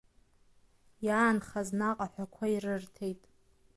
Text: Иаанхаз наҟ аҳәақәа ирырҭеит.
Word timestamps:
Иаанхаз 1.05 1.69
наҟ 1.79 1.97
аҳәақәа 2.05 2.45
ирырҭеит. 2.53 3.21